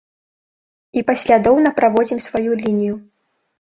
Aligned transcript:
І 0.99 1.03
паслядоўна 1.11 1.69
праводзім 1.81 2.19
сваю 2.29 2.51
лінію. 2.63 2.95